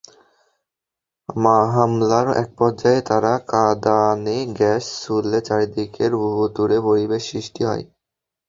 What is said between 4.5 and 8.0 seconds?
Gas ছুড়লে চারদিকে ভুতুড়ে পরিবেশ সৃষ্টি হয়।